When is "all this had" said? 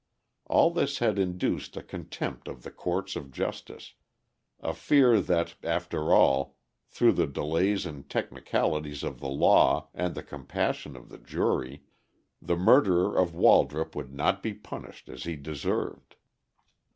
0.47-1.19